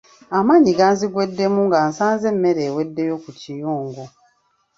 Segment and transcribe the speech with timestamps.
[0.37, 4.03] Amaanyi ganzigweddemu nga nsanze emmere eweddeyo ku kiyungu.